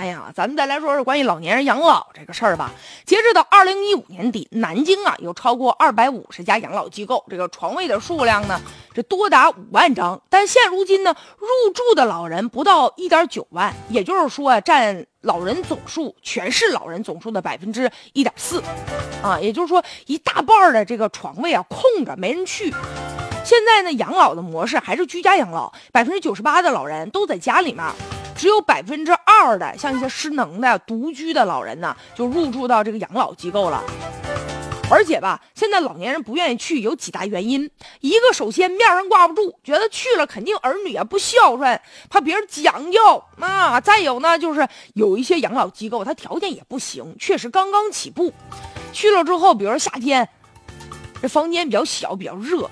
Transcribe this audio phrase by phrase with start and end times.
[0.00, 2.72] 哎呀，咱们再来说说关于老年人养老这个事儿吧。
[3.04, 8.58] 截止到二零一五年底，南京啊有超过二百五十家养老机构，这个床位的数量呢，
[8.94, 10.18] 这多达五万张。
[10.30, 18.62] 但现如今呢，入住的老人不到一点九万，也就是说占老人总数全市老人总数的百分之一点四，
[19.22, 22.72] 啊，也就是说一大半的这个床位啊空着，没人去。
[23.44, 27.84] 现在呢，养老的模式还是居家养老，百分之九十八的老人都在家里面。
[28.40, 33.84] 只有百分之二的，像一些失能的、独居的老人呢，就入住到这个养老机构了。
[34.90, 37.70] 而且吧，现在老年人不愿意去，有几大原因。
[38.00, 43.78] 一个，首先面上挂不住，觉得去了肯定儿女啊不孝顺，怕别人讲究啊。
[43.78, 48.32] 再有呢，就是有一些养老机构，它条件也不行，确实刚刚起步。
[48.94, 50.26] 去了之后，比如说夏天，
[51.20, 52.70] 这房间比较小，比较热。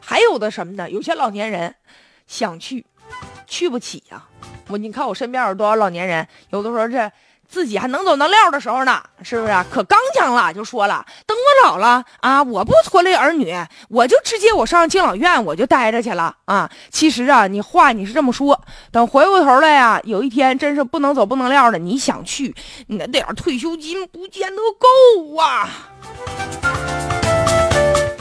[0.00, 0.88] 还有的什么呢？
[0.88, 1.74] 有些老年人
[2.28, 2.86] 想去，
[3.50, 4.24] 去不起呀。
[4.68, 7.10] 我你看我身边有多少老年人，有的时候这
[7.48, 9.66] 自己还能走能撂的时候呢，是不是啊？
[9.68, 13.52] 可刚强了，就说了，等我老了啊，我不拖累儿女，
[13.88, 16.70] 我就直接我上敬老院，我就待着去了啊。
[16.90, 18.58] 其实啊，你话你是这么说，
[18.92, 22.54] 等回过头来呀，有一天真是不能走不能撂的，你想去，
[22.86, 25.68] 你那点退休金不见得够啊。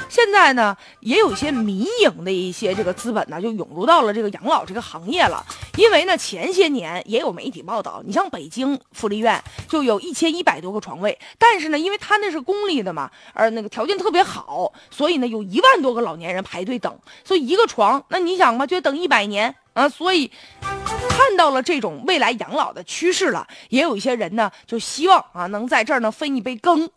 [0.09, 5.45] 现在呢，也有一些民营的一些这个资本呢，就涌入到了这个养老这个行业了。
[5.77, 19.87] 因为呢，前些年也有媒体报道，你像北京福利院就有一千一百多个床位，但是呢，因为他那是公立的嘛，而那个条件特别好，所以呢，有一万多个老年人排队等，所以一个床，那你想吧，就等一百年啊。
[19.87, 26.89] 所以看到了这种未来养老的趋势了，也有一些人呢，就希望啊，能在这儿呢分一杯羹。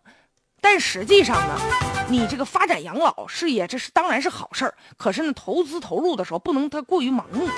[0.61, 1.61] 但实际上呢，
[2.13, 4.75] 你这个发展养老事业，这是当然是好事儿。
[4.99, 7.49] 可是呢，投资投入的时候不能太过于盲目。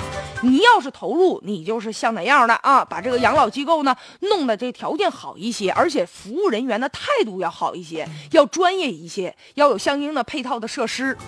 [0.42, 2.84] 你要是投入，你就是像哪样的啊？
[2.84, 11.18] 把这个养老机构呢弄得这条件好一些，而且服务人员的态度要好一些，要专业一些，要有相应的配套的设施。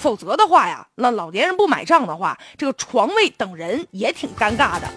[0.00, 4.88] 否则的话呀，那老年人不买账的话，这个床位等人也挺尴尬的。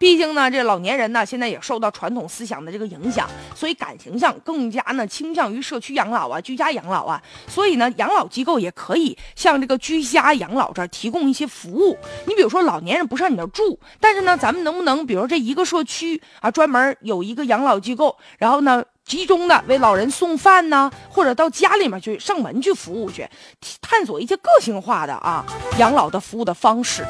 [0.00, 7.22] 毕竟呢，这老年人呢，现在也受到传统思想的这个影响，所以感情上更加呢倾向于社区养老啊、居家养老啊。
[7.46, 11.98] 所以呢，养老机构也可以向这个居家养老这儿提供一些服务。
[12.24, 23.28] 你比如说，老年人不上你那儿住，但是呢，咱们能不能，比如这一个社区啊，专门有一个养老机构，然后呢，集中的为老人送饭呢，或者到家里面去上门去服务去，
[23.82, 25.44] 探索一些个性化的啊
[25.76, 27.04] 养老的服务的方式。